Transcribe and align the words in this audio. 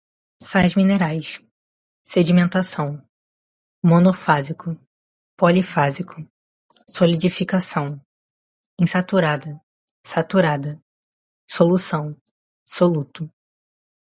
sais 0.39 0.75
minerais, 0.75 1.41
sedimentação, 2.03 3.01
monofásico, 3.83 4.75
polifásico, 5.37 6.25
solidificação, 6.89 8.01
insaturada, 8.79 9.61
saturada, 10.03 10.81
solução, 11.47 12.15
soluto 12.65 13.31